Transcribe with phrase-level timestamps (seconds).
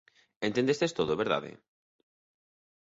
[0.47, 1.51] Entendestes todo, verdade?